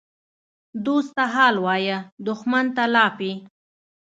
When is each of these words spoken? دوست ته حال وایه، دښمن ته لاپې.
دوست 0.85 1.11
ته 1.17 1.23
حال 1.33 1.55
وایه، 1.65 1.97
دښمن 2.27 2.65
ته 2.75 2.83
لاپې. 2.93 3.31